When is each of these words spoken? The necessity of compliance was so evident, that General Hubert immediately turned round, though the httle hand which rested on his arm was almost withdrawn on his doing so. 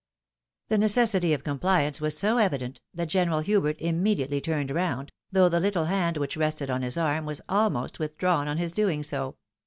The 0.69 0.79
necessity 0.79 1.31
of 1.31 1.43
compliance 1.43 2.01
was 2.01 2.17
so 2.17 2.39
evident, 2.39 2.81
that 2.91 3.05
General 3.07 3.41
Hubert 3.41 3.75
immediately 3.79 4.41
turned 4.41 4.71
round, 4.71 5.11
though 5.31 5.47
the 5.47 5.59
httle 5.59 5.85
hand 5.89 6.17
which 6.17 6.35
rested 6.35 6.71
on 6.71 6.81
his 6.81 6.97
arm 6.97 7.23
was 7.27 7.39
almost 7.47 7.99
withdrawn 7.99 8.47
on 8.47 8.57
his 8.57 8.73
doing 8.73 9.03
so. 9.03 9.35